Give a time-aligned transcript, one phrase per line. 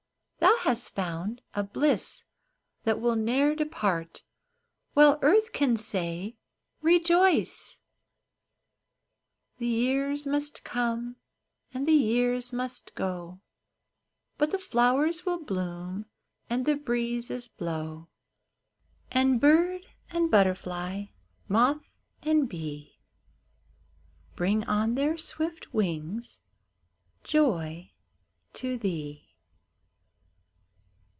[0.37, 2.25] Thou hast found a bliss
[2.83, 4.23] that will ne'er depart
[4.93, 6.37] While earth can say,"
[6.81, 7.79] Rejoice!"
[9.59, 11.15] The years must come,
[11.73, 13.41] and the years must go;
[14.37, 16.05] But the flowers will bloom,
[16.49, 18.07] and the breezes blow.
[19.11, 21.05] And bird and butterfly,
[21.47, 21.83] moth
[22.21, 22.99] and bee,
[24.35, 26.39] Bring on their swift wings
[27.23, 27.91] joy
[28.53, 29.27] to thee